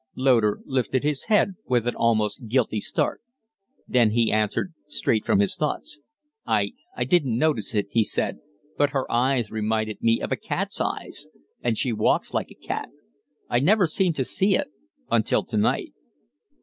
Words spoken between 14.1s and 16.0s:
to see it until to night."